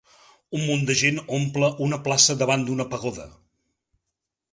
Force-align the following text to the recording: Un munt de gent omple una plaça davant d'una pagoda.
Un 0.59 0.63
munt 0.69 0.85
de 0.89 0.95
gent 1.01 1.19
omple 1.37 1.69
una 1.87 1.99
plaça 2.07 2.37
davant 2.39 2.65
d'una 2.71 2.87
pagoda. 2.95 3.27